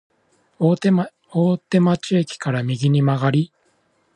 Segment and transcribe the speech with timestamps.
[0.57, 0.77] 大
[1.59, 3.53] 手町駅から右に曲がり、